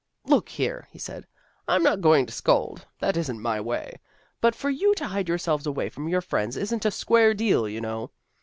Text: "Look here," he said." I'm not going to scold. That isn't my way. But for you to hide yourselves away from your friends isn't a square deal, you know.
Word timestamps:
"Look 0.25 0.49
here," 0.49 0.87
he 0.89 0.97
said." 0.97 1.27
I'm 1.67 1.83
not 1.83 2.01
going 2.01 2.25
to 2.25 2.33
scold. 2.33 2.87
That 2.97 3.15
isn't 3.15 3.39
my 3.39 3.61
way. 3.61 3.99
But 4.41 4.55
for 4.55 4.71
you 4.71 4.95
to 4.95 5.07
hide 5.09 5.29
yourselves 5.29 5.67
away 5.67 5.89
from 5.89 6.09
your 6.09 6.21
friends 6.21 6.57
isn't 6.57 6.85
a 6.85 6.89
square 6.89 7.35
deal, 7.35 7.69
you 7.69 7.81
know. 7.81 8.09